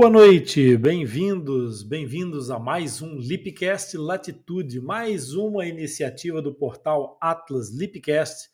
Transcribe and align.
Boa 0.00 0.08
noite, 0.08 0.78
bem-vindos, 0.78 1.82
bem-vindos 1.82 2.50
a 2.50 2.58
mais 2.58 3.02
um 3.02 3.18
Lipcast 3.18 3.98
Latitude, 3.98 4.80
mais 4.80 5.34
uma 5.34 5.66
iniciativa 5.66 6.40
do 6.40 6.54
portal 6.54 7.18
Atlas 7.20 7.68
Lipcast. 7.68 8.48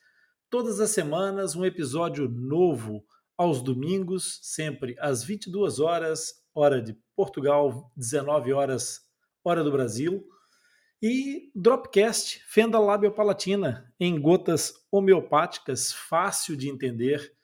Todas 0.50 0.80
as 0.80 0.90
semanas 0.90 1.54
um 1.54 1.64
episódio 1.64 2.28
novo 2.28 3.06
aos 3.38 3.62
domingos, 3.62 4.40
sempre 4.42 4.96
às 4.98 5.22
22 5.22 5.78
horas, 5.78 6.34
hora 6.52 6.82
de 6.82 6.98
Portugal, 7.14 7.92
19 7.96 8.52
horas, 8.52 9.02
hora 9.44 9.62
do 9.62 9.70
Brasil. 9.70 10.26
E 11.00 11.52
Dropcast, 11.54 12.40
fenda 12.48 12.80
lábio-palatina, 12.80 13.94
em 14.00 14.20
gotas 14.20 14.74
homeopáticas, 14.90 15.92
fácil 15.92 16.56
de 16.56 16.68
entender 16.68 17.35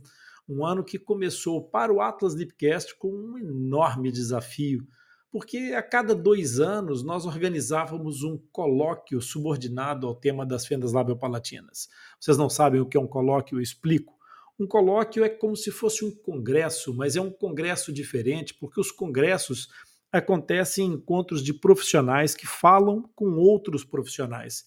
um 0.49 0.65
ano 0.65 0.83
que 0.83 0.97
começou 0.97 1.61
para 1.61 1.93
o 1.93 2.01
Atlas 2.01 2.33
Lipcast 2.33 2.97
com 2.97 3.09
um 3.09 3.37
enorme 3.37 4.11
desafio, 4.11 4.85
porque 5.31 5.73
a 5.75 5.83
cada 5.83 6.15
dois 6.15 6.59
anos 6.59 7.03
nós 7.03 7.25
organizávamos 7.25 8.23
um 8.23 8.37
colóquio 8.51 9.21
subordinado 9.21 10.07
ao 10.07 10.15
tema 10.15 10.45
das 10.45 10.65
fendas 10.65 10.93
labiopalatinas. 10.93 11.89
Vocês 12.19 12.37
não 12.37 12.49
sabem 12.49 12.79
o 12.79 12.85
que 12.85 12.97
é 12.97 12.99
um 12.99 13.07
colóquio? 13.07 13.57
Eu 13.57 13.61
explico. 13.61 14.15
Um 14.57 14.65
colóquio 14.65 15.25
é 15.25 15.29
como 15.29 15.55
se 15.55 15.71
fosse 15.71 16.05
um 16.05 16.11
congresso, 16.11 16.93
mas 16.93 17.17
é 17.17 17.21
um 17.21 17.31
congresso 17.31 17.91
diferente, 17.91 18.53
porque 18.53 18.79
os 18.79 18.91
congressos 18.91 19.67
acontecem 20.11 20.87
em 20.87 20.93
encontros 20.93 21.43
de 21.43 21.53
profissionais 21.53 22.33
que 22.33 22.47
falam 22.47 23.03
com 23.13 23.33
outros 23.33 23.83
profissionais. 23.83 24.63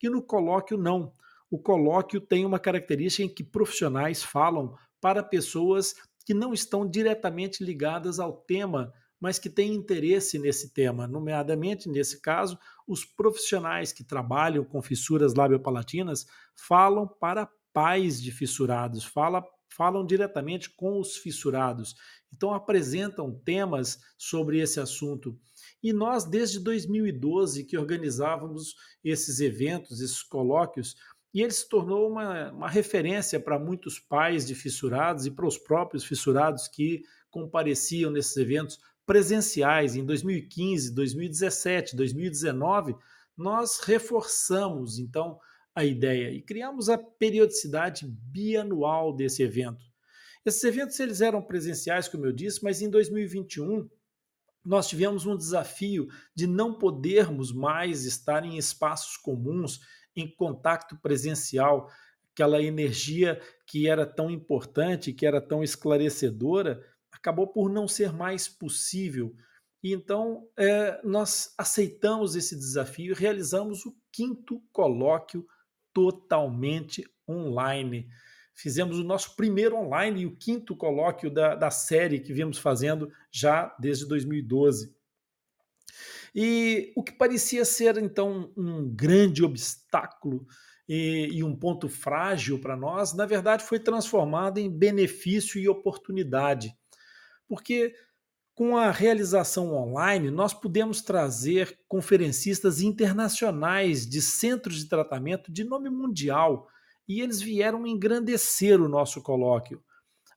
E 0.00 0.08
no 0.08 0.22
colóquio, 0.22 0.78
não 0.78 1.12
o 1.52 1.58
colóquio 1.58 2.18
tem 2.18 2.46
uma 2.46 2.58
característica 2.58 3.22
em 3.22 3.28
que 3.28 3.44
profissionais 3.44 4.22
falam 4.22 4.74
para 4.98 5.22
pessoas 5.22 5.94
que 6.24 6.32
não 6.32 6.54
estão 6.54 6.88
diretamente 6.88 7.62
ligadas 7.62 8.18
ao 8.18 8.32
tema, 8.32 8.90
mas 9.20 9.38
que 9.38 9.50
têm 9.50 9.74
interesse 9.74 10.38
nesse 10.38 10.72
tema, 10.72 11.06
nomeadamente, 11.06 11.90
nesse 11.90 12.22
caso, 12.22 12.58
os 12.88 13.04
profissionais 13.04 13.92
que 13.92 14.02
trabalham 14.02 14.64
com 14.64 14.80
fissuras 14.80 15.34
labiopalatinas 15.34 16.24
falam 16.56 17.06
para 17.06 17.46
pais 17.70 18.22
de 18.22 18.32
fissurados, 18.32 19.04
fala, 19.04 19.44
falam 19.68 20.06
diretamente 20.06 20.70
com 20.70 20.98
os 20.98 21.18
fissurados. 21.18 21.94
Então, 22.32 22.54
apresentam 22.54 23.38
temas 23.44 23.98
sobre 24.16 24.58
esse 24.58 24.80
assunto. 24.80 25.38
E 25.82 25.92
nós, 25.92 26.24
desde 26.24 26.58
2012, 26.58 27.64
que 27.64 27.76
organizávamos 27.76 28.74
esses 29.04 29.40
eventos, 29.40 30.00
esses 30.00 30.22
colóquios, 30.22 30.96
e 31.34 31.40
ele 31.40 31.52
se 31.52 31.68
tornou 31.68 32.10
uma, 32.10 32.50
uma 32.52 32.68
referência 32.68 33.40
para 33.40 33.58
muitos 33.58 33.98
pais 33.98 34.46
de 34.46 34.54
fissurados 34.54 35.26
e 35.26 35.30
para 35.30 35.46
os 35.46 35.56
próprios 35.56 36.04
fissurados 36.04 36.68
que 36.68 37.02
compareciam 37.30 38.10
nesses 38.10 38.36
eventos 38.36 38.78
presenciais 39.06 39.96
em 39.96 40.04
2015, 40.04 40.94
2017, 40.94 41.96
2019. 41.96 42.94
Nós 43.36 43.80
reforçamos 43.80 44.98
então 44.98 45.38
a 45.74 45.84
ideia 45.84 46.30
e 46.30 46.42
criamos 46.42 46.90
a 46.90 46.98
periodicidade 46.98 48.06
bianual 48.06 49.14
desse 49.14 49.42
evento. 49.42 49.84
Esses 50.44 50.62
eventos 50.64 50.98
eles 51.00 51.20
eram 51.20 51.40
presenciais, 51.40 52.08
como 52.08 52.26
eu 52.26 52.32
disse, 52.32 52.62
mas 52.62 52.82
em 52.82 52.90
2021 52.90 53.88
nós 54.64 54.88
tivemos 54.88 55.26
um 55.26 55.36
desafio 55.36 56.08
de 56.34 56.46
não 56.46 56.78
podermos 56.78 57.52
mais 57.52 58.04
estar 58.04 58.44
em 58.44 58.56
espaços 58.56 59.16
comuns 59.16 59.80
em 60.14 60.28
contato 60.28 60.96
presencial, 60.98 61.88
aquela 62.32 62.62
energia 62.62 63.40
que 63.66 63.88
era 63.88 64.06
tão 64.06 64.30
importante, 64.30 65.12
que 65.12 65.26
era 65.26 65.40
tão 65.40 65.62
esclarecedora, 65.62 66.82
acabou 67.10 67.46
por 67.46 67.70
não 67.70 67.86
ser 67.86 68.12
mais 68.12 68.48
possível. 68.48 69.34
E 69.82 69.92
então 69.92 70.48
é, 70.56 71.00
nós 71.04 71.54
aceitamos 71.58 72.36
esse 72.36 72.56
desafio 72.56 73.12
e 73.12 73.18
realizamos 73.18 73.84
o 73.84 73.94
quinto 74.10 74.62
colóquio 74.72 75.46
totalmente 75.92 77.04
online. 77.28 78.08
Fizemos 78.54 78.98
o 78.98 79.04
nosso 79.04 79.34
primeiro 79.34 79.76
online 79.76 80.22
e 80.22 80.26
o 80.26 80.36
quinto 80.36 80.76
colóquio 80.76 81.30
da, 81.30 81.54
da 81.54 81.70
série 81.70 82.20
que 82.20 82.32
viemos 82.32 82.58
fazendo 82.58 83.10
já 83.30 83.74
desde 83.78 84.06
2012. 84.06 84.94
E 86.34 86.92
o 86.96 87.02
que 87.02 87.12
parecia 87.12 87.64
ser 87.64 87.98
então 87.98 88.52
um 88.56 88.88
grande 88.88 89.44
obstáculo 89.44 90.46
e, 90.88 91.28
e 91.32 91.44
um 91.44 91.54
ponto 91.54 91.88
frágil 91.88 92.58
para 92.60 92.76
nós, 92.76 93.14
na 93.14 93.26
verdade 93.26 93.64
foi 93.64 93.78
transformado 93.78 94.58
em 94.58 94.70
benefício 94.70 95.60
e 95.60 95.68
oportunidade. 95.68 96.74
Porque 97.48 97.94
Com 98.54 98.76
a 98.76 98.90
realização 98.90 99.72
online, 99.74 100.30
nós 100.30 100.52
pudemos 100.52 101.00
trazer 101.00 101.78
conferencistas 101.88 102.82
internacionais 102.82 104.06
de 104.06 104.20
centros 104.20 104.76
de 104.78 104.88
tratamento 104.88 105.50
de 105.50 105.64
nome 105.64 105.88
mundial 105.88 106.68
e 107.08 107.20
eles 107.22 107.40
vieram 107.40 107.86
engrandecer 107.86 108.80
o 108.80 108.88
nosso 108.88 109.22
colóquio. 109.22 109.82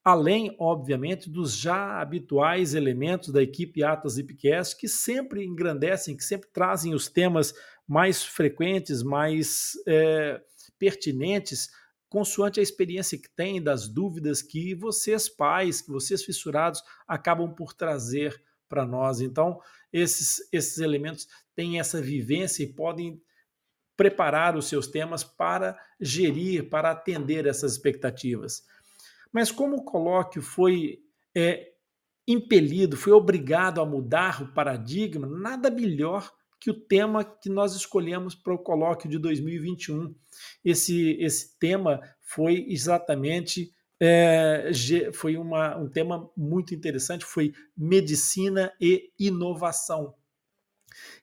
Além, 0.05 0.55
obviamente, 0.59 1.31
dos 1.31 1.57
já 1.57 1.99
habituais 1.99 2.75
elementos 2.75 3.33
da 3.33 3.41
equipe 3.41 3.83
Atlas 3.83 4.17
Lipcast, 4.17 4.77
que 4.77 4.87
sempre 4.87 5.43
engrandecem, 5.43 6.15
que 6.15 6.23
sempre 6.23 6.47
trazem 6.53 6.93
os 6.93 7.07
temas 7.07 7.55
mais 7.87 8.23
frequentes, 8.23 9.01
mais 9.01 9.71
é, 9.87 10.39
pertinentes 10.77 11.69
consoante 12.15 12.61
a 12.61 12.63
experiência 12.63 13.17
que 13.17 13.29
tem, 13.29 13.61
das 13.61 13.89
dúvidas 13.89 14.41
que 14.41 14.73
vocês, 14.73 15.27
pais, 15.27 15.81
que 15.81 15.91
vocês 15.91 16.23
fissurados, 16.23 16.81
acabam 17.05 17.53
por 17.53 17.73
trazer 17.73 18.41
para 18.69 18.85
nós. 18.85 19.19
Então, 19.19 19.59
esses, 19.91 20.47
esses 20.51 20.77
elementos 20.77 21.27
têm 21.53 21.77
essa 21.77 22.01
vivência 22.01 22.63
e 22.63 22.71
podem 22.71 23.21
preparar 23.97 24.55
os 24.55 24.69
seus 24.69 24.87
temas 24.87 25.25
para 25.25 25.77
gerir, 25.99 26.69
para 26.69 26.91
atender 26.91 27.45
essas 27.45 27.73
expectativas. 27.73 28.63
Mas 29.35 29.51
como 29.51 29.75
o 29.75 29.83
colóquio 29.83 30.41
foi 30.41 31.01
é, 31.35 31.73
impelido, 32.25 32.95
foi 32.95 33.11
obrigado 33.11 33.81
a 33.81 33.85
mudar 33.85 34.41
o 34.41 34.53
paradigma, 34.53 35.27
nada 35.27 35.69
melhor 35.69 36.31
que 36.57 36.71
o 36.71 36.73
tema 36.73 37.21
que 37.25 37.49
nós 37.49 37.75
escolhemos 37.75 38.33
para 38.33 38.53
o 38.53 38.57
colóquio 38.57 39.09
de 39.09 39.19
2021. 39.19 40.15
Esse, 40.63 41.17
esse 41.19 41.59
tema 41.59 41.99
foi 42.21 42.65
exatamente 42.69 43.73
é, 44.01 44.71
foi 45.13 45.35
uma, 45.35 45.77
um 45.79 45.89
tema 45.89 46.31
muito 46.37 46.73
interessante, 46.73 47.25
foi 47.25 47.51
medicina 47.75 48.71
e 48.79 49.11
inovação. 49.19 50.15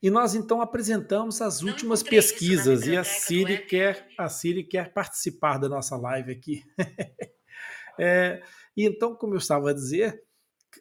E 0.02 0.10
nós 0.10 0.34
então 0.34 0.60
apresentamos 0.60 1.40
as 1.40 1.62
últimas 1.62 2.02
pesquisas 2.02 2.86
e 2.86 2.94
a 2.94 3.04
Siri 3.04 3.64
quer 3.64 4.06
a 4.18 4.28
Siri 4.28 4.64
quer 4.64 4.92
participar 4.92 5.56
da 5.56 5.66
nossa 5.66 5.96
live 5.96 6.30
aqui. 6.30 6.62
é, 7.98 8.42
e 8.76 8.86
então, 8.86 9.14
como 9.14 9.34
eu 9.34 9.38
estava 9.38 9.70
a 9.70 9.74
dizer, 9.74 10.22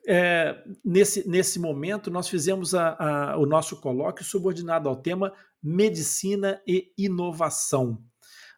é, 0.08 0.64
nesse, 0.84 1.28
nesse 1.28 1.60
momento, 1.60 2.10
nós 2.10 2.30
fizemos 2.30 2.74
a, 2.74 2.96
a, 3.34 3.38
o 3.38 3.46
nosso 3.46 3.80
colóquio 3.82 4.26
subordinado 4.26 4.88
ao 4.88 4.96
tema 4.96 5.34
medicina 5.62 6.62
e 6.66 6.92
inovação. 6.98 8.02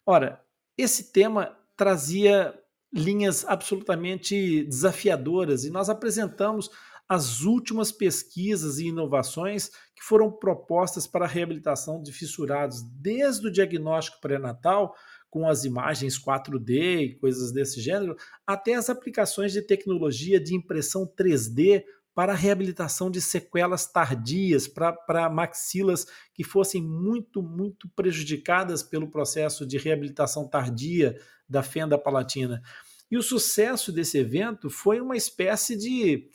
Ora, 0.05 0.41
esse 0.77 1.11
tema 1.11 1.57
trazia 1.75 2.57
linhas 2.94 3.44
absolutamente 3.45 4.63
desafiadoras 4.65 5.63
e 5.63 5.71
nós 5.71 5.89
apresentamos 5.89 6.69
as 7.09 7.41
últimas 7.41 7.91
pesquisas 7.91 8.79
e 8.79 8.88
inovações 8.88 9.69
que 9.95 10.03
foram 10.03 10.31
propostas 10.31 11.06
para 11.06 11.25
a 11.25 11.27
reabilitação 11.27 12.01
de 12.01 12.13
fissurados, 12.13 12.81
desde 12.81 13.47
o 13.47 13.51
diagnóstico 13.51 14.21
pré-natal 14.21 14.95
com 15.33 15.50
as 15.50 15.65
imagens 15.65 16.15
4D 16.15 17.01
e 17.01 17.15
coisas 17.15 17.51
desse 17.51 17.81
gênero, 17.81 18.15
até 18.45 18.75
as 18.75 18.88
aplicações 18.88 19.51
de 19.51 19.63
tecnologia 19.63 20.39
de 20.39 20.53
impressão 20.53 21.07
3D 21.07 21.83
para 22.13 22.33
a 22.33 22.35
reabilitação 22.35 23.09
de 23.09 23.19
sequelas 23.19 23.88
tardias, 23.88 24.68
para, 24.68 25.31
maxilas 25.31 26.06
que 26.35 26.44
fossem 26.44 26.83
muito, 26.83 27.41
muito 27.41 27.89
prejudicadas 27.95 28.83
pelo 28.83 29.09
processo 29.09 29.65
de 29.65 29.80
reabilitação 29.80 30.47
tardia 30.47 31.19
da 31.50 31.63
fenda 31.63 31.97
palatina. 31.97 32.62
E 33.09 33.18
o 33.18 33.24
sucesso 33.24 33.91
desse 33.91 34.19
evento 34.19 34.69
foi 34.69 35.01
uma 35.01 35.18
espécie 35.18 35.75
de, 35.75 36.30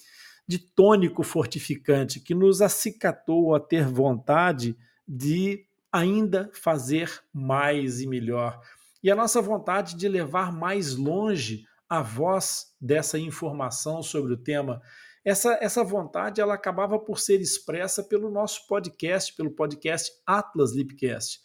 de 0.45 0.59
tônico 0.59 1.23
fortificante 1.23 2.19
que 2.19 2.35
nos 2.35 2.61
acicatou 2.61 3.55
a 3.55 3.61
ter 3.61 3.87
vontade 3.87 4.77
de 5.06 5.65
ainda 5.93 6.50
fazer 6.53 7.23
mais 7.33 8.00
e 8.00 8.09
melhor 8.09 8.61
e 9.03 9.11
a 9.11 9.17
nossa 9.17 9.41
vontade 9.41 9.97
de 9.97 10.09
levar 10.09 10.53
mais 10.53 10.95
longe 10.95 11.65
a 11.89 12.03
voz 12.03 12.67
dessa 12.81 13.19
informação 13.19 14.03
sobre 14.03 14.33
o 14.33 14.37
tema. 14.37 14.81
Essa, 15.25 15.59
essa 15.61 15.83
vontade 15.83 16.41
ela 16.41 16.55
acabava 16.55 16.99
por 16.99 17.19
ser 17.19 17.41
expressa 17.41 18.03
pelo 18.03 18.31
nosso 18.31 18.67
podcast, 18.67 19.35
pelo 19.35 19.50
podcast 19.50 20.12
Atlas 20.27 20.73
Lipcast. 20.75 21.41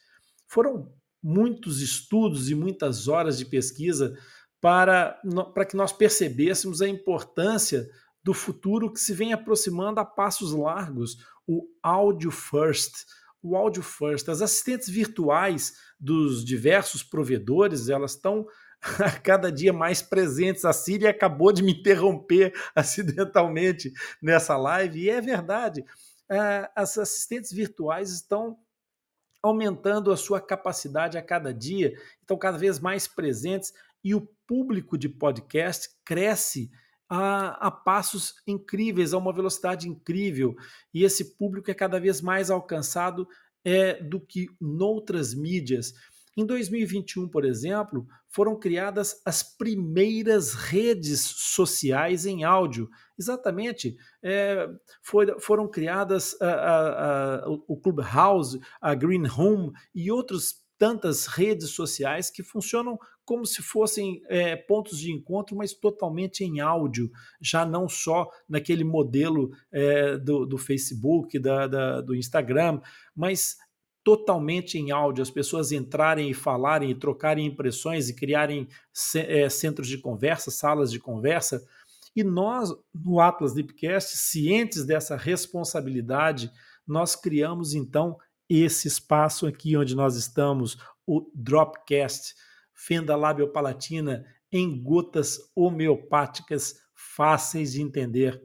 Foram 0.48 0.92
muitos 1.22 1.82
estudos 1.82 2.50
e 2.50 2.56
muitas 2.56 3.08
horas 3.08 3.38
de 3.38 3.46
pesquisa 3.46 4.18
para, 4.60 5.20
para 5.54 5.66
que 5.66 5.76
nós 5.76 5.92
percebêssemos 5.92 6.82
a 6.82 6.88
importância 6.88 7.90
do 8.24 8.34
futuro 8.34 8.92
que 8.92 9.00
se 9.00 9.14
vem 9.14 9.34
aproximando 9.34 10.00
a 10.00 10.06
passos 10.06 10.54
largos, 10.54 11.18
o 11.48 11.68
Audio 11.82 12.32
First 12.32 13.06
o 13.44 13.58
Audio 13.58 13.84
First. 13.84 14.30
As 14.30 14.42
assistentes 14.42 14.90
virtuais 14.90 15.74
dos 16.00 16.46
diversos 16.46 17.04
provedores, 17.04 17.90
elas 17.90 18.12
estão 18.12 18.48
a 19.04 19.12
cada 19.12 19.52
dia 19.52 19.74
mais 19.74 20.02
presentes. 20.02 20.64
A 20.64 20.72
Siri 20.72 21.06
acabou 21.06 21.52
de 21.52 21.62
me 21.62 21.74
interromper 21.74 22.54
acidentalmente 22.74 23.92
nessa 24.22 24.56
live, 24.56 25.02
e 25.02 25.10
é 25.10 25.20
verdade. 25.20 25.84
É, 26.32 26.70
as 26.74 26.98
assistentes 26.98 27.52
virtuais 27.52 28.12
estão 28.12 28.58
aumentando 29.42 30.10
a 30.10 30.16
sua 30.16 30.40
capacidade 30.40 31.18
a 31.18 31.22
cada 31.22 31.54
dia, 31.54 31.94
estão 32.22 32.38
cada 32.38 32.58
vez 32.58 32.80
mais 32.80 33.08
presentes 33.08 33.74
e 34.02 34.16
o 34.16 34.22
público 34.48 34.98
de 34.98 35.10
podcast 35.10 35.90
cresce 36.06 36.72
a, 37.16 37.68
a, 37.68 37.70
passos 37.70 38.34
incríveis, 38.48 39.14
a 39.14 39.20
uma 39.20 39.32
velocidade 39.32 39.88
incrível, 39.88 40.56
e 40.92 41.04
esse 41.04 41.38
público 41.38 41.70
é 41.70 41.74
cada 41.74 42.00
vez 42.00 42.22
mais 42.22 42.50
alcançado 42.50 43.28
é, 43.64 44.02
do 44.02 44.20
que 44.20 44.48
noutras 44.60 45.36
mídias. 45.36 45.94
Em 46.36 46.44
2021, 46.44 47.30
por 47.30 47.46
exemplo, 47.46 48.08
foram 48.28 48.58
criadas 48.58 49.22
as 49.24 49.44
primeiras 49.44 50.56
redes 50.56 51.22
sociais 51.22 52.26
em 52.26 52.44
áudio. 52.44 52.90
Exatamente, 53.16 53.96
é, 54.24 54.68
foi, 55.04 55.40
foram 55.40 55.70
criadas 55.70 56.36
a, 56.42 56.48
a, 56.48 57.36
a, 57.36 57.50
o 57.68 57.78
Clubhouse, 57.78 58.60
a 58.82 58.96
Green 58.96 59.28
Room 59.28 59.72
e 59.94 60.12
outros 60.12 60.64
tantas 60.80 61.28
redes 61.28 61.70
sociais 61.70 62.32
que 62.32 62.42
funcionam 62.42 62.98
como 63.26 63.46
se 63.46 63.62
fossem 63.62 64.22
é, 64.28 64.56
pontos 64.56 65.00
de 65.00 65.12
encontro, 65.12 65.56
mas 65.56 65.74
totalmente 65.74 66.44
em 66.44 66.60
áudio, 66.60 67.12
já 67.42 67.66
não 67.66 67.88
só 67.88 68.30
naquele 68.48 68.84
modelo 68.84 69.52
é, 69.72 70.18
do, 70.18 70.46
do, 70.46 70.58
Facebook, 70.58 71.40
da, 71.40 71.68
da, 71.68 72.02
do 72.02 72.16
Instagram, 72.16 72.82
mas 73.16 73.58
totalmente 74.04 74.78
em 74.78 74.92
áudio, 74.92 75.22
as 75.22 75.30
pessoas 75.30 75.72
entrarem 75.72 76.30
e 76.30 76.34
falarem 76.34 76.92
e 76.92 76.96
trocarem 76.96 77.46
impressões 77.46 78.10
e 78.10 78.16
criarem 78.16 78.68
é, 79.16 79.48
centros 79.48 79.88
de 79.88 79.98
conversa, 79.98 80.52
salas 80.52 80.92
de 80.92 81.00
conversa. 81.00 81.66
E 82.16 82.24
nós, 82.24 82.70
no 82.94 83.20
Atlas 83.20 83.54
Lipcast, 83.54 84.18
cientes 84.18 84.86
dessa 84.86 85.16
responsabilidade, 85.16 86.52
nós 86.86 87.16
criamos 87.16 87.74
então 87.74 88.18
esse 88.50 88.88
espaço 88.88 89.48
aqui 89.48 89.78
onde 89.78 89.96
nós 89.96 90.16
estamos, 90.16 90.78
o 91.08 91.26
Dropcast, 91.34 92.36
fenda 92.74 93.16
labiopalatina 93.16 94.26
em 94.52 94.82
gotas 94.82 95.40
homeopáticas 95.56 96.76
fáceis 96.94 97.74
de 97.74 97.82
entender. 97.82 98.42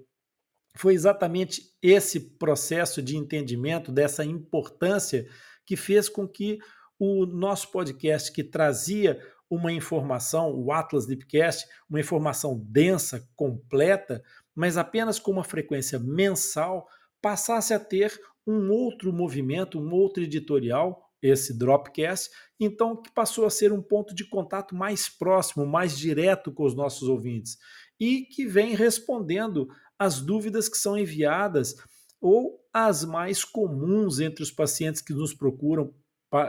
Foi 0.77 0.95
exatamente 0.95 1.63
esse 1.83 2.39
processo 2.39 3.03
de 3.03 3.17
entendimento 3.17 3.91
dessa 3.91 4.25
importância 4.25 5.29
que 5.67 5.77
fez 5.77 6.09
com 6.09 6.27
que 6.27 6.59
o 6.99 7.27
nosso 7.27 7.71
podcast, 7.71 8.33
que 8.33 8.43
trazia 8.43 9.21
uma 9.51 9.73
informação, 9.73 10.53
o 10.55 10.73
Atlas 10.73 11.07
Deepcast, 11.07 11.67
uma 11.89 12.01
informação 12.01 12.61
densa, 12.65 13.27
completa, 13.35 14.23
mas 14.55 14.77
apenas 14.77 15.19
com 15.19 15.31
uma 15.31 15.45
frequência 15.45 15.99
mensal, 15.99 16.87
passasse 17.21 17.73
a 17.73 17.81
ter 17.81 18.19
um 18.47 18.71
outro 18.71 19.13
movimento, 19.13 19.79
um 19.79 19.93
outro 19.93 20.23
editorial, 20.23 21.08
esse 21.23 21.57
Dropcast, 21.57 22.31
então 22.61 23.01
que 23.01 23.11
passou 23.13 23.45
a 23.45 23.51
ser 23.51 23.73
um 23.73 23.83
ponto 23.83 24.15
de 24.15 24.29
contato 24.29 24.75
mais 24.75 25.09
próximo, 25.09 25.67
mais 25.67 25.97
direto 25.97 26.53
com 26.53 26.65
os 26.65 26.75
nossos 26.75 27.09
ouvintes 27.09 27.59
e 28.01 28.23
que 28.23 28.47
vem 28.47 28.75
respondendo 28.75 29.69
às 29.99 30.21
dúvidas 30.21 30.69
que 30.69 30.79
são 30.79 30.97
enviadas 30.97 31.75
ou 32.21 32.61
as 32.73 33.05
mais 33.05 33.45
comuns 33.45 34.21
entre 34.21 34.43
os 34.43 34.51
pacientes 34.51 35.01
que 35.01 35.13
nos 35.13 35.35
procuram, 35.35 35.93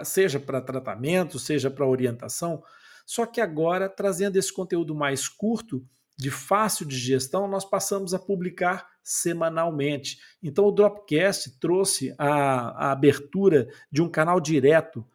seja 0.04 0.40
para 0.40 0.62
tratamento, 0.62 1.40
seja 1.40 1.70
para 1.70 1.88
orientação. 1.88 2.62
Só 3.06 3.26
que 3.26 3.42
agora, 3.42 3.90
trazendo 3.90 4.38
esse 4.38 4.54
conteúdo 4.54 4.94
mais 4.94 5.28
curto, 5.28 5.84
de 6.20 6.30
fácil 6.30 6.86
digestão, 6.86 7.48
nós 7.48 7.64
passamos 7.64 8.14
a 8.14 8.20
publicar 8.20 8.90
semanalmente. 9.02 10.20
Então, 10.44 10.66
o 10.66 10.72
Dropcast 10.72 11.58
trouxe 11.62 12.14
a, 12.18 12.88
a 12.88 12.92
abertura 12.92 13.70
de 13.90 14.02
um 14.02 14.10
canal 14.10 14.42
direto 14.42 15.08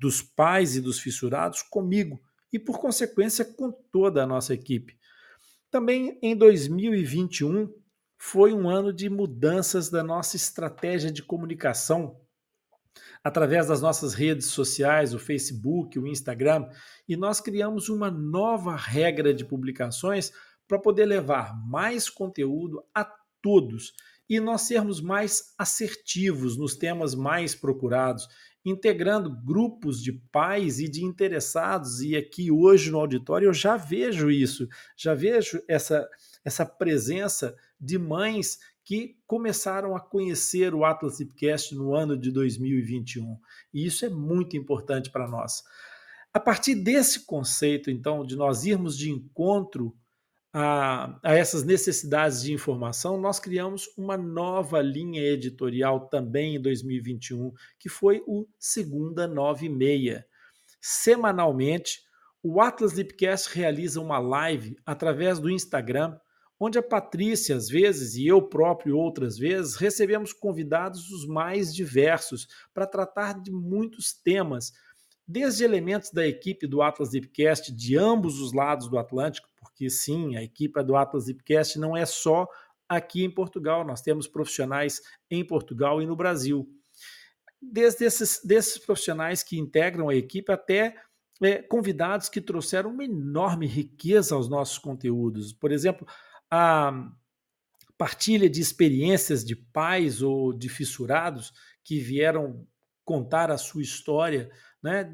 dos 0.00 0.20
pais 0.20 0.74
e 0.74 0.80
dos 0.80 0.98
fissurados 0.98 1.62
comigo 1.62 2.20
e, 2.52 2.58
por 2.58 2.80
consequência, 2.80 3.44
com 3.44 3.70
toda 3.70 4.24
a 4.24 4.26
nossa 4.26 4.52
equipe. 4.52 4.98
Também 5.70 6.18
em 6.20 6.34
2021, 6.34 7.72
foi 8.18 8.52
um 8.52 8.68
ano 8.68 8.92
de 8.92 9.08
mudanças 9.08 9.88
da 9.88 10.02
nossa 10.02 10.34
estratégia 10.34 11.12
de 11.12 11.22
comunicação 11.22 12.20
através 13.22 13.68
das 13.68 13.80
nossas 13.80 14.14
redes 14.14 14.46
sociais, 14.46 15.14
o 15.14 15.18
Facebook, 15.18 15.98
o 15.98 16.06
Instagram, 16.06 16.68
e 17.08 17.16
nós 17.16 17.40
criamos 17.40 17.88
uma 17.88 18.10
nova 18.10 18.74
regra 18.74 19.32
de 19.32 19.44
publicações 19.44 20.32
para 20.68 20.78
poder 20.78 21.06
levar 21.06 21.58
mais 21.66 22.10
conteúdo 22.10 22.84
a 22.94 23.04
todos 23.42 23.94
e 24.28 24.38
nós 24.38 24.62
sermos 24.62 25.00
mais 25.00 25.54
assertivos 25.56 26.56
nos 26.56 26.76
temas 26.76 27.14
mais 27.14 27.54
procurados, 27.54 28.28
integrando 28.62 29.30
grupos 29.30 30.02
de 30.02 30.12
pais 30.12 30.78
e 30.78 30.88
de 30.88 31.02
interessados. 31.02 32.02
E 32.02 32.14
aqui 32.14 32.50
hoje 32.50 32.90
no 32.90 32.98
auditório 32.98 33.46
eu 33.46 33.54
já 33.54 33.76
vejo 33.78 34.30
isso, 34.30 34.68
já 34.94 35.14
vejo 35.14 35.62
essa, 35.66 36.06
essa 36.44 36.66
presença 36.66 37.56
de 37.80 37.98
mães 37.98 38.58
que 38.84 39.18
começaram 39.26 39.96
a 39.96 40.00
conhecer 40.00 40.74
o 40.74 40.84
Atlas 40.84 41.20
Hipcast 41.20 41.74
no 41.74 41.94
ano 41.94 42.16
de 42.16 42.30
2021. 42.30 43.38
E 43.72 43.86
isso 43.86 44.04
é 44.04 44.08
muito 44.10 44.56
importante 44.56 45.10
para 45.10 45.28
nós. 45.28 45.62
A 46.32 46.40
partir 46.40 46.74
desse 46.74 47.24
conceito, 47.24 47.90
então, 47.90 48.24
de 48.24 48.36
nós 48.36 48.64
irmos 48.64 48.96
de 48.96 49.10
encontro 49.10 49.96
a, 50.60 51.20
a, 51.22 51.34
essas 51.34 51.62
necessidades 51.62 52.42
de 52.42 52.52
informação, 52.52 53.16
nós 53.16 53.38
criamos 53.38 53.88
uma 53.96 54.16
nova 54.16 54.82
linha 54.82 55.22
editorial 55.22 56.08
também 56.08 56.56
em 56.56 56.60
2021, 56.60 57.52
que 57.78 57.88
foi 57.88 58.24
o 58.26 58.44
Segunda 58.58 59.28
96. 59.28 60.24
Semanalmente, 60.80 62.00
o 62.42 62.60
Atlas 62.60 62.94
Lipcast 62.94 63.56
realiza 63.56 64.00
uma 64.00 64.18
live 64.18 64.76
através 64.84 65.38
do 65.38 65.48
Instagram, 65.48 66.18
onde 66.58 66.76
a 66.76 66.82
Patrícia, 66.82 67.54
às 67.54 67.68
vezes, 67.68 68.16
e 68.16 68.26
eu 68.26 68.42
próprio 68.42 68.98
outras 68.98 69.38
vezes, 69.38 69.76
recebemos 69.76 70.32
convidados 70.32 71.08
os 71.10 71.24
mais 71.24 71.72
diversos 71.72 72.48
para 72.74 72.84
tratar 72.84 73.40
de 73.40 73.52
muitos 73.52 74.12
temas, 74.12 74.72
desde 75.24 75.62
elementos 75.62 76.10
da 76.10 76.26
equipe 76.26 76.66
do 76.66 76.82
Atlas 76.82 77.12
Lipcast 77.12 77.72
de 77.72 77.96
ambos 77.96 78.40
os 78.40 78.52
lados 78.52 78.88
do 78.88 78.98
Atlântico, 78.98 79.47
porque 79.78 79.88
sim, 79.88 80.36
a 80.36 80.42
equipe 80.42 80.82
do 80.82 80.96
Atlas 80.96 81.26
Zipcast 81.26 81.78
não 81.78 81.96
é 81.96 82.04
só 82.04 82.48
aqui 82.88 83.22
em 83.22 83.30
Portugal, 83.30 83.86
nós 83.86 84.02
temos 84.02 84.26
profissionais 84.26 85.00
em 85.30 85.46
Portugal 85.46 86.02
e 86.02 86.06
no 86.06 86.16
Brasil. 86.16 86.68
Desde 87.62 88.04
esses 88.04 88.40
desses 88.44 88.76
profissionais 88.76 89.44
que 89.44 89.56
integram 89.56 90.08
a 90.08 90.16
equipe 90.16 90.50
até 90.50 90.96
é, 91.40 91.62
convidados 91.62 92.28
que 92.28 92.40
trouxeram 92.40 92.90
uma 92.90 93.04
enorme 93.04 93.66
riqueza 93.66 94.34
aos 94.34 94.48
nossos 94.48 94.78
conteúdos. 94.78 95.52
Por 95.52 95.70
exemplo, 95.70 96.04
a 96.50 97.08
partilha 97.96 98.50
de 98.50 98.60
experiências 98.60 99.44
de 99.44 99.54
pais 99.54 100.22
ou 100.22 100.52
de 100.52 100.68
fissurados 100.68 101.52
que 101.84 102.00
vieram 102.00 102.66
contar 103.04 103.50
a 103.50 103.58
sua 103.58 103.82
história, 103.82 104.50
né? 104.82 105.04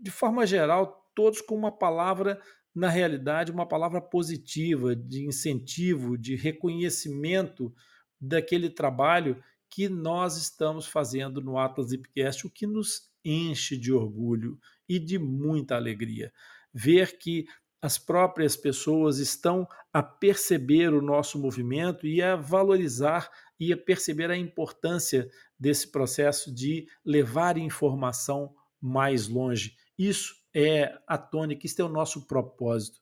de 0.00 0.10
forma 0.10 0.46
geral, 0.46 1.10
todos 1.14 1.42
com 1.42 1.54
uma 1.54 1.72
palavra 1.72 2.40
na 2.76 2.90
realidade, 2.90 3.50
uma 3.50 3.66
palavra 3.66 4.02
positiva, 4.02 4.94
de 4.94 5.24
incentivo, 5.24 6.18
de 6.18 6.36
reconhecimento 6.36 7.74
daquele 8.20 8.68
trabalho 8.68 9.42
que 9.70 9.88
nós 9.88 10.36
estamos 10.36 10.86
fazendo 10.86 11.40
no 11.40 11.58
Atlas 11.58 11.88
Zipcast, 11.88 12.46
o 12.46 12.50
que 12.50 12.66
nos 12.66 13.10
enche 13.24 13.78
de 13.78 13.94
orgulho 13.94 14.58
e 14.86 14.98
de 14.98 15.18
muita 15.18 15.74
alegria. 15.74 16.30
Ver 16.70 17.16
que 17.16 17.46
as 17.80 17.96
próprias 17.96 18.56
pessoas 18.58 19.18
estão 19.18 19.66
a 19.90 20.02
perceber 20.02 20.92
o 20.92 21.00
nosso 21.00 21.38
movimento 21.38 22.06
e 22.06 22.20
a 22.20 22.36
valorizar 22.36 23.30
e 23.58 23.72
a 23.72 23.76
perceber 23.76 24.30
a 24.30 24.36
importância 24.36 25.30
desse 25.58 25.90
processo 25.90 26.54
de 26.54 26.86
levar 27.02 27.56
informação 27.56 28.54
mais 28.78 29.28
longe. 29.28 29.74
Isso 29.98 30.34
é 30.58 30.98
a 31.06 31.18
tônica, 31.18 31.66
isso 31.66 31.82
é 31.82 31.84
o 31.84 31.88
nosso 31.88 32.26
propósito. 32.26 32.98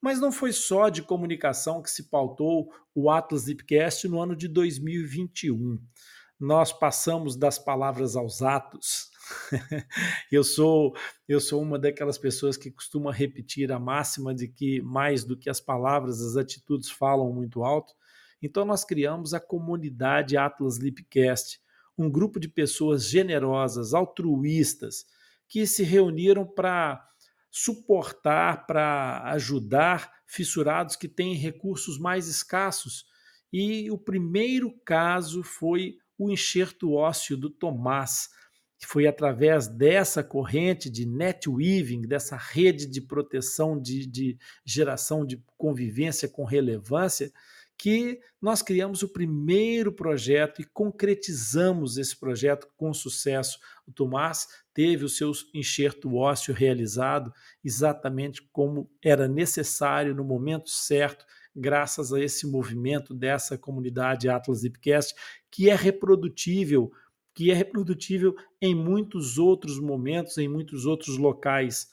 Mas 0.00 0.18
não 0.18 0.32
foi 0.32 0.50
só 0.50 0.88
de 0.88 1.02
comunicação 1.02 1.82
que 1.82 1.90
se 1.90 2.04
pautou 2.04 2.72
o 2.94 3.10
Atlas 3.10 3.42
Zipcast 3.42 4.08
no 4.08 4.18
ano 4.18 4.34
de 4.34 4.48
2021. 4.48 5.78
Nós 6.40 6.72
passamos 6.72 7.36
das 7.36 7.58
palavras 7.58 8.16
aos 8.16 8.40
atos. 8.40 9.10
eu 10.32 10.42
sou 10.42 10.96
eu 11.28 11.38
sou 11.38 11.60
uma 11.60 11.78
daquelas 11.78 12.16
pessoas 12.16 12.56
que 12.56 12.70
costuma 12.70 13.12
repetir 13.12 13.70
a 13.72 13.78
máxima 13.78 14.34
de 14.34 14.48
que 14.48 14.80
mais 14.80 15.22
do 15.22 15.36
que 15.36 15.50
as 15.50 15.60
palavras, 15.60 16.22
as 16.22 16.36
atitudes 16.36 16.90
falam 16.90 17.30
muito 17.30 17.62
alto. 17.62 17.92
Então 18.40 18.64
nós 18.64 18.84
criamos 18.84 19.34
a 19.34 19.40
comunidade 19.40 20.36
Atlas 20.36 20.78
Lipcast, 20.78 21.60
um 21.98 22.10
grupo 22.10 22.40
de 22.40 22.48
pessoas 22.48 23.06
generosas, 23.06 23.92
altruístas, 23.92 25.04
que 25.48 25.66
se 25.66 25.82
reuniram 25.82 26.46
para 26.46 27.04
suportar, 27.50 28.66
para 28.66 29.22
ajudar 29.32 30.12
fissurados 30.26 30.96
que 30.96 31.08
têm 31.08 31.34
recursos 31.34 31.98
mais 31.98 32.28
escassos. 32.28 33.06
E 33.52 33.90
o 33.90 33.96
primeiro 33.96 34.72
caso 34.84 35.42
foi 35.42 35.96
o 36.18 36.30
enxerto 36.30 36.92
ósseo 36.92 37.36
do 37.36 37.48
Tomás, 37.48 38.28
que 38.78 38.86
foi 38.86 39.06
através 39.06 39.68
dessa 39.68 40.22
corrente 40.22 40.90
de 40.90 41.06
net 41.06 41.48
weaving, 41.48 42.02
dessa 42.02 42.36
rede 42.36 42.86
de 42.86 43.00
proteção, 43.00 43.80
de, 43.80 44.06
de 44.06 44.38
geração 44.64 45.24
de 45.24 45.42
convivência 45.56 46.28
com 46.28 46.44
relevância, 46.44 47.32
que 47.78 48.20
nós 48.40 48.62
criamos 48.62 49.02
o 49.02 49.08
primeiro 49.08 49.92
projeto 49.92 50.62
e 50.62 50.64
concretizamos 50.64 51.98
esse 51.98 52.18
projeto 52.18 52.68
com 52.76 52.92
sucesso. 52.94 53.58
O 53.86 53.92
Tomás 53.92 54.46
teve 54.72 55.04
o 55.04 55.08
seu 55.08 55.30
enxerto 55.54 56.14
ósseo 56.14 56.54
realizado 56.54 57.32
exatamente 57.64 58.42
como 58.50 58.90
era 59.04 59.28
necessário 59.28 60.14
no 60.14 60.24
momento 60.24 60.70
certo, 60.70 61.24
graças 61.54 62.12
a 62.12 62.20
esse 62.20 62.46
movimento 62.46 63.14
dessa 63.14 63.58
comunidade 63.58 64.28
Atlas 64.28 64.60
Zipcast, 64.60 65.14
que 65.50 65.68
é 65.68 65.74
reprodutível, 65.74 66.90
que 67.34 67.50
é 67.50 67.54
reprodutível 67.54 68.34
em 68.60 68.74
muitos 68.74 69.36
outros 69.36 69.78
momentos, 69.78 70.38
em 70.38 70.48
muitos 70.48 70.86
outros 70.86 71.18
locais. 71.18 71.90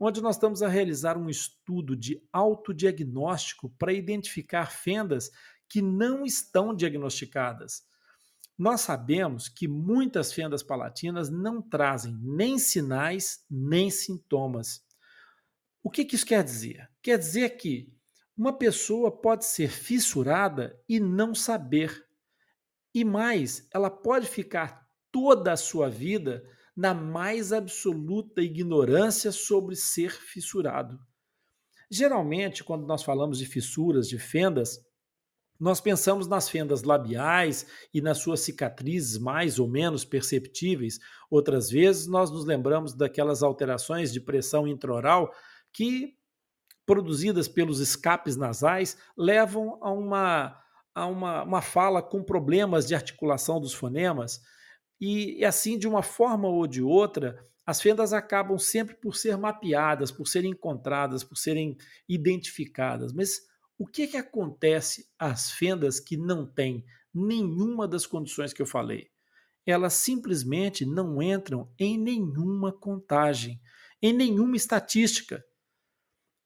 onde 0.00 0.22
nós 0.22 0.36
estamos 0.36 0.62
a 0.62 0.68
realizar 0.68 1.18
um 1.18 1.28
estudo 1.28 1.94
de 1.94 2.22
autodiagnóstico 2.32 3.68
para 3.78 3.92
identificar 3.92 4.72
fendas 4.72 5.30
que 5.68 5.82
não 5.82 6.24
estão 6.24 6.74
diagnosticadas. 6.74 7.82
Nós 8.58 8.80
sabemos 8.80 9.48
que 9.48 9.68
muitas 9.68 10.32
fendas 10.32 10.62
palatinas 10.62 11.30
não 11.30 11.60
trazem 11.60 12.18
nem 12.22 12.58
sinais 12.58 13.44
nem 13.48 13.90
sintomas. 13.90 14.82
O 15.82 15.90
que, 15.90 16.04
que 16.04 16.14
isso 16.14 16.26
quer 16.26 16.44
dizer? 16.44 16.88
Quer 17.02 17.18
dizer 17.18 17.56
que 17.56 17.92
uma 18.36 18.56
pessoa 18.56 19.10
pode 19.10 19.44
ser 19.44 19.70
fissurada 19.70 20.78
e 20.88 20.98
não 20.98 21.34
saber. 21.34 22.06
E 22.94 23.04
mais, 23.04 23.68
ela 23.72 23.90
pode 23.90 24.26
ficar 24.26 24.86
toda 25.12 25.52
a 25.52 25.56
sua 25.56 25.88
vida 25.88 26.42
na 26.76 26.94
mais 26.94 27.52
absoluta 27.52 28.40
ignorância 28.40 29.30
sobre 29.32 29.76
ser 29.76 30.10
fissurado. 30.10 30.98
Geralmente, 31.90 32.64
quando 32.64 32.86
nós 32.86 33.02
falamos 33.02 33.38
de 33.38 33.46
fissuras, 33.46 34.08
de 34.08 34.18
fendas, 34.18 34.80
nós 35.58 35.78
pensamos 35.78 36.26
nas 36.26 36.48
fendas 36.48 36.82
labiais 36.82 37.66
e 37.92 38.00
nas 38.00 38.18
suas 38.18 38.40
cicatrizes 38.40 39.18
mais 39.18 39.58
ou 39.58 39.68
menos 39.68 40.04
perceptíveis. 40.04 40.98
Outras 41.30 41.68
vezes, 41.68 42.06
nós 42.06 42.30
nos 42.30 42.46
lembramos 42.46 42.94
daquelas 42.94 43.42
alterações 43.42 44.10
de 44.10 44.20
pressão 44.20 44.66
intraoral 44.66 45.30
que, 45.72 46.16
produzidas 46.86 47.48
pelos 47.48 47.80
escapes 47.80 48.36
nasais, 48.36 48.98
levam 49.16 49.78
a 49.82 49.90
uma, 49.92 50.60
a 50.94 51.06
uma, 51.06 51.42
uma 51.44 51.62
fala 51.62 52.02
com 52.02 52.22
problemas 52.22 52.86
de 52.86 52.94
articulação 52.94 53.60
dos 53.60 53.72
fonemas. 53.72 54.40
E, 55.00 55.38
e 55.38 55.44
assim, 55.44 55.78
de 55.78 55.88
uma 55.88 56.02
forma 56.02 56.48
ou 56.48 56.66
de 56.66 56.82
outra, 56.82 57.38
as 57.64 57.80
fendas 57.80 58.12
acabam 58.12 58.58
sempre 58.58 58.96
por 58.96 59.14
ser 59.14 59.36
mapeadas, 59.36 60.10
por 60.10 60.26
serem 60.26 60.50
encontradas, 60.50 61.22
por 61.22 61.36
serem 61.36 61.76
identificadas. 62.08 63.12
Mas 63.12 63.42
o 63.78 63.86
que, 63.86 64.08
que 64.08 64.16
acontece 64.16 65.08
às 65.18 65.52
fendas 65.52 66.00
que 66.00 66.16
não 66.16 66.44
têm 66.44 66.84
nenhuma 67.14 67.86
das 67.86 68.04
condições 68.06 68.52
que 68.52 68.60
eu 68.60 68.66
falei? 68.66 69.08
Elas 69.64 69.94
simplesmente 69.94 70.84
não 70.84 71.22
entram 71.22 71.72
em 71.78 71.96
nenhuma 71.96 72.72
contagem, 72.72 73.60
em 74.02 74.12
nenhuma 74.12 74.56
estatística. 74.56 75.44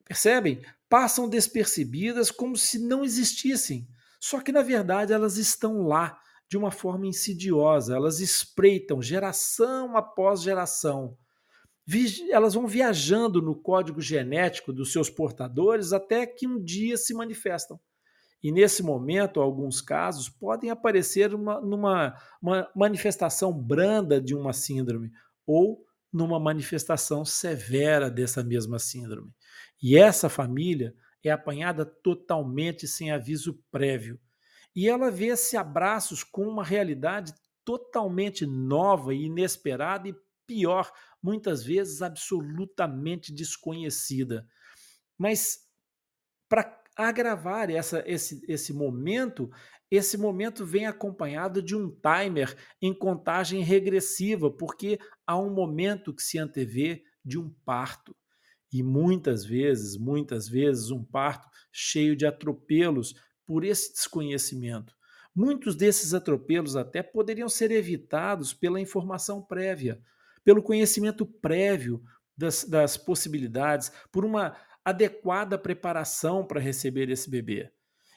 Percebem? 0.04 0.62
Passam 0.88 1.28
despercebidas 1.28 2.30
como 2.30 2.56
se 2.56 2.78
não 2.78 3.04
existissem. 3.04 3.88
Só 4.20 4.40
que, 4.40 4.52
na 4.52 4.62
verdade, 4.62 5.12
elas 5.12 5.37
estão 5.37 5.82
lá 5.82 6.18
de 6.49 6.56
uma 6.56 6.70
forma 6.70 7.06
insidiosa, 7.06 7.96
elas 7.96 8.20
espreitam 8.20 9.02
geração 9.02 9.96
após 9.96 10.42
geração. 10.42 11.16
Elas 12.30 12.54
vão 12.54 12.66
viajando 12.66 13.42
no 13.42 13.54
código 13.54 14.00
genético 14.00 14.73
dos 14.73 14.92
seus 14.92 15.11
portadores 15.11 15.92
até 15.92 16.26
que 16.26 16.46
um 16.46 16.62
dia 16.62 16.96
se 16.96 17.12
manifestam. 17.12 17.78
E 18.42 18.52
nesse 18.52 18.82
momento, 18.82 19.40
alguns 19.40 19.80
casos 19.80 20.28
podem 20.28 20.70
aparecer 20.70 21.34
uma, 21.34 21.61
numa 21.61 22.14
uma 22.40 22.70
manifestação 22.76 23.52
branda 23.52 24.20
de 24.20 24.34
uma 24.34 24.52
síndrome 24.52 25.11
ou 25.46 25.82
numa 26.12 26.38
manifestação 26.38 27.25
severa 27.25 28.11
dessa 28.11 28.44
mesma 28.44 28.78
síndrome. 28.78 29.32
E 29.82 29.96
essa 29.96 30.28
família 30.28 30.94
é 31.23 31.30
apanhada 31.30 31.84
totalmente 31.84 32.87
sem 32.87 33.11
aviso 33.11 33.62
prévio 33.70 34.18
e 34.75 34.88
ela 34.88 35.11
vê 35.11 35.26
esses 35.26 35.54
abraços 35.54 36.25
com 36.25 36.49
uma 36.49 36.64
realidade 36.64 37.32
totalmente 37.64 38.44
nova 38.44 39.14
e 39.14 39.26
inesperada 39.26 40.08
e 40.08 40.16
pior, 40.46 40.90
muitas 41.23 41.62
vezes 41.62 42.02
absolutamente 42.02 43.32
desconhecida. 43.32 44.46
Mas 45.16 45.61
para 46.49 46.82
agravar 46.96 47.70
essa, 47.70 48.02
esse, 48.06 48.44
esse 48.49 48.73
momento, 48.73 49.50
esse 49.90 50.18
momento 50.18 50.66
vem 50.66 50.87
acompanhado 50.87 51.62
de 51.62 51.75
um 51.76 51.88
timer 51.88 52.54
em 52.82 52.92
contagem 52.92 53.62
regressiva, 53.62 54.50
porque 54.50 54.99
há 55.26 55.38
um 55.38 55.50
momento 55.50 56.12
que 56.12 56.23
se 56.23 56.38
antevê 56.38 57.04
de 57.25 57.38
um 57.38 57.49
parto. 57.64 58.14
E 58.75 58.83
muitas 58.83 59.45
vezes, 59.45 59.97
muitas 59.97 60.49
vezes, 60.49 60.90
um 60.90 61.04
parto 61.04 61.49
cheio 61.71 62.16
de 62.16 62.26
atropelos, 62.26 63.14
por 63.47 63.62
esse 63.62 63.93
desconhecimento. 63.93 64.97
Muitos 65.33 65.76
desses 65.76 66.12
atropelos 66.12 66.75
até 66.75 67.00
poderiam 67.00 67.49
ser 67.49 67.71
evitados 67.71 68.52
pela 68.52 68.81
informação 68.81 69.40
prévia, 69.40 70.02
pelo 70.43 70.61
conhecimento 70.61 71.25
prévio 71.25 72.02
das, 72.37 72.64
das 72.64 72.97
possibilidades, 72.97 73.93
por 74.11 74.25
uma 74.25 74.57
adequada 74.85 75.57
preparação 75.57 76.45
para 76.45 76.59
receber 76.59 77.09
esse 77.11 77.31
bebê. 77.31 77.71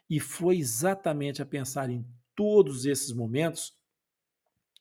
E 0.09 0.19
foi 0.19 0.57
exatamente 0.57 1.39
a 1.39 1.45
pensar 1.45 1.91
em 1.91 2.03
todos 2.35 2.87
esses 2.87 3.11
momentos 3.11 3.77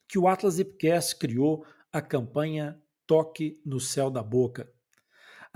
que 0.09 0.19
o 0.19 0.27
Atlas 0.27 0.59
Ipcast 0.59 1.17
criou 1.17 1.67
a 1.93 2.01
campanha 2.01 2.81
Toque 3.07 3.61
no 3.63 3.79
Céu 3.79 4.11
da 4.11 4.23
Boca. 4.23 4.75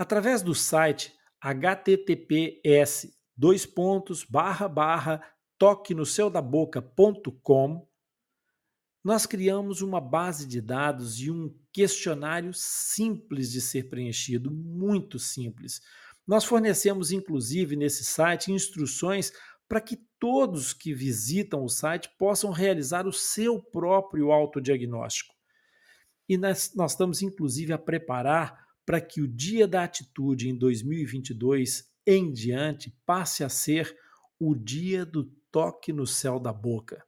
Através 0.01 0.41
do 0.41 0.55
site 0.55 1.13
https 1.39 3.15
dois 3.37 3.67
pontos, 3.67 4.23
barra, 4.23 4.67
barra, 4.67 5.23
toque 5.59 5.93
no 5.93 6.07
da 6.27 6.41
nós 9.03 9.27
criamos 9.27 9.83
uma 9.83 10.01
base 10.01 10.47
de 10.47 10.59
dados 10.59 11.19
e 11.19 11.29
um 11.29 11.55
questionário 11.71 12.51
simples 12.51 13.51
de 13.51 13.61
ser 13.61 13.91
preenchido, 13.91 14.49
muito 14.49 15.19
simples. 15.19 15.83
Nós 16.25 16.45
fornecemos, 16.45 17.11
inclusive, 17.11 17.75
nesse 17.75 18.03
site 18.03 18.51
instruções 18.51 19.31
para 19.69 19.79
que 19.79 19.99
todos 20.17 20.73
que 20.73 20.95
visitam 20.95 21.63
o 21.63 21.69
site 21.69 22.09
possam 22.17 22.49
realizar 22.49 23.05
o 23.05 23.13
seu 23.13 23.61
próprio 23.61 24.31
autodiagnóstico. 24.31 25.35
E 26.27 26.39
nós, 26.39 26.73
nós 26.73 26.93
estamos, 26.93 27.21
inclusive, 27.21 27.71
a 27.71 27.77
preparar 27.77 28.60
para 28.85 29.01
que 29.01 29.21
o 29.21 29.27
Dia 29.27 29.67
da 29.67 29.83
Atitude 29.83 30.49
em 30.49 30.57
2022 30.57 31.89
em 32.05 32.31
diante 32.31 32.95
passe 33.05 33.43
a 33.43 33.49
ser 33.49 33.95
o 34.39 34.55
dia 34.55 35.05
do 35.05 35.25
toque 35.51 35.93
no 35.93 36.07
céu 36.07 36.39
da 36.39 36.51
boca. 36.51 37.05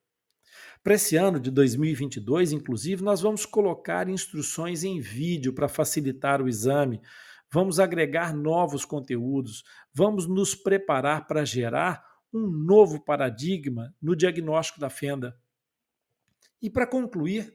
Para 0.84 0.96
esse 0.96 1.16
ano 1.16 1.40
de 1.40 1.50
2022, 1.50 2.52
inclusive, 2.52 3.04
nós 3.04 3.22
vamos 3.22 3.46
colocar 3.46 4.08
instruções 4.08 4.84
em 4.84 5.00
vídeo 5.00 5.54
para 5.54 5.68
facilitar 5.68 6.42
o 6.42 6.48
exame, 6.48 7.02
vamos 7.52 7.80
agregar 7.80 8.36
novos 8.36 8.86
conteúdos, 8.86 9.64
vamos 9.94 10.28
nos 10.28 10.54
preparar 10.54 11.26
para 11.26 11.46
gerar 11.46 12.04
um 12.34 12.48
novo 12.48 13.04
paradigma 13.04 13.96
no 14.02 14.16
diagnóstico 14.16 14.80
da 14.80 14.90
fenda. 14.90 15.36
E 16.62 16.70
para 16.70 16.88
concluir, 16.88 17.54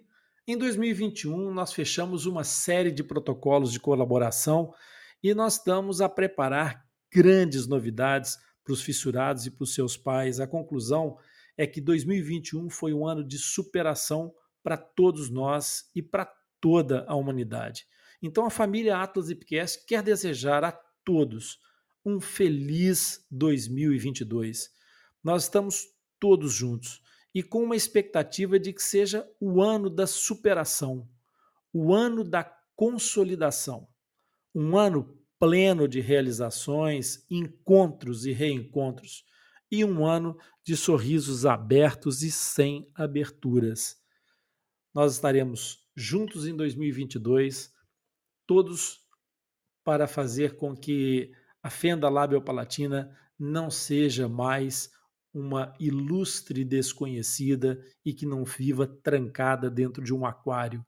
em 0.49 0.57
2021 0.57 1.53
nós 1.53 1.75
fechamos 1.75 2.25
uma 2.25 2.43
série 2.43 2.91
de 2.91 3.05
protocolos 3.05 3.71
de 3.71 3.79
colaboração 3.79 4.73
e 5.23 5.35
nós 5.35 5.59
estamos 5.59 6.01
a 6.01 6.09
preparar 6.09 6.87
grandes 7.13 7.67
novidades 7.67 8.39
para 8.65 8.73
os 8.73 8.81
fissurados 8.81 9.45
e 9.45 9.51
para 9.51 9.65
os 9.65 9.75
seus 9.75 9.95
pais. 9.95 10.41
A 10.41 10.47
conclusão 10.47 11.19
é 11.55 11.67
que 11.67 11.83
2021 11.83 12.71
foi 12.71 12.95
um 12.95 13.07
ano 13.07 13.23
de 13.23 13.37
superação 13.37 14.35
para 14.63 14.79
todos 14.79 15.29
nós 15.29 15.91
e 15.95 16.01
para 16.01 16.25
toda 16.59 17.05
a 17.07 17.15
humanidade. 17.15 17.87
Então 18.23 18.47
a 18.47 18.51
família 18.51 18.97
Atlas 18.97 19.29
Ipcast 19.29 19.85
quer 19.85 20.03
desejar 20.03 20.65
a 20.65 20.73
todos 21.05 21.59
um 22.03 22.23
feliz 22.23 23.23
2022. 23.31 24.71
Nós 25.23 25.43
estamos 25.43 25.85
todos 26.19 26.55
juntos 26.55 27.03
e 27.39 27.43
com 27.45 27.63
uma 27.63 27.77
expectativa 27.77 28.59
de 28.59 28.73
que 28.73 28.83
seja 28.83 29.25
o 29.39 29.63
ano 29.63 29.89
da 29.89 30.09
superação, 30.09 31.09
o 31.73 31.95
ano 31.95 32.25
da 32.25 32.43
consolidação, 32.75 33.87
um 34.53 34.77
ano 34.77 35.17
pleno 35.39 35.87
de 35.87 36.01
realizações, 36.01 37.25
encontros 37.31 38.27
e 38.27 38.33
reencontros, 38.33 39.25
e 39.71 39.85
um 39.85 40.05
ano 40.05 40.37
de 40.65 40.77
sorrisos 40.77 41.47
abertos 41.47 42.25
e 42.25 42.31
sem 42.33 42.91
aberturas. 42.93 44.03
Nós 44.93 45.15
estaremos 45.15 45.89
juntos 45.95 46.45
em 46.45 46.57
2022, 46.57 47.73
todos 48.49 49.07
para 49.85 50.09
fazer 50.09 50.57
com 50.57 50.77
que 50.77 51.31
a 51.63 51.71
fenda 51.71 52.09
lábio-palatina 52.09 53.17
não 53.39 53.71
seja 53.71 54.29
mais 54.29 54.91
uma 55.39 55.73
ilustre 55.79 56.65
desconhecida 56.65 57.81
e 58.05 58.13
que 58.13 58.27
não 58.27 58.45
viva 58.45 58.87
trancada 58.87 59.71
dentro 59.71 60.03
de 60.03 60.13
um 60.13 60.27
aquário. 60.27 60.85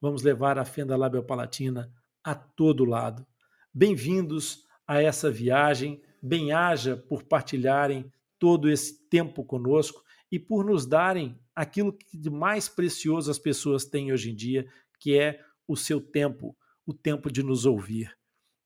Vamos 0.00 0.22
levar 0.22 0.58
a 0.58 0.64
fenda 0.64 0.96
lábio-palatina 0.96 1.90
a 2.22 2.34
todo 2.34 2.84
lado. 2.84 3.24
Bem-vindos 3.72 4.64
a 4.86 5.00
essa 5.00 5.30
viagem, 5.30 6.02
bem-haja 6.20 6.96
por 6.96 7.22
partilharem 7.22 8.10
todo 8.38 8.68
esse 8.68 9.08
tempo 9.08 9.44
conosco 9.44 10.02
e 10.30 10.38
por 10.38 10.64
nos 10.64 10.84
darem 10.84 11.38
aquilo 11.54 11.92
que 11.92 12.18
de 12.18 12.28
mais 12.28 12.68
precioso 12.68 13.30
as 13.30 13.38
pessoas 13.38 13.84
têm 13.84 14.12
hoje 14.12 14.32
em 14.32 14.34
dia, 14.34 14.66
que 14.98 15.16
é 15.16 15.40
o 15.68 15.76
seu 15.76 16.00
tempo, 16.00 16.56
o 16.84 16.92
tempo 16.92 17.30
de 17.30 17.42
nos 17.42 17.64
ouvir. 17.64 18.12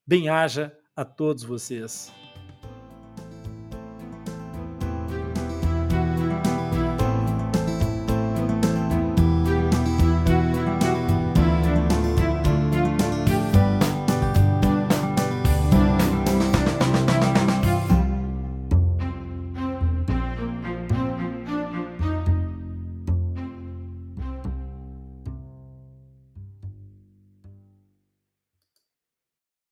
Bem-haja 0.07 0.77
a 0.97 1.05
todos 1.05 1.45
vocês. 1.45 2.11